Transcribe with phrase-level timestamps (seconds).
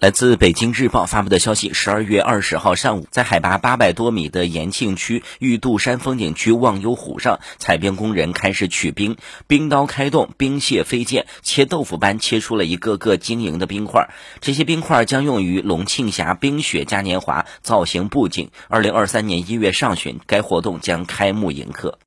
[0.00, 14.08] 来自北京日报发布的消息，十二月二十号上午，在海拔八百多米的延庆区玉渡山风景区忘忧湖上，采冰工人开始取冰，冰刀开动，冰屑飞溅，切豆腐般切出了一个个晶莹的冰块。
[14.40, 18.48] 这些冰块将用于龙庆峡冰雪嘉年华造型布景。
[18.68, 21.98] 二零二三年一月上旬，该活动将开幕迎客。